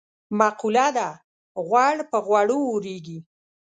مقوله 0.37 0.87
ده: 0.97 1.09
غوړ 1.67 1.95
په 2.11 2.17
غوړو 2.27 2.59
اورېږي. 2.69 3.19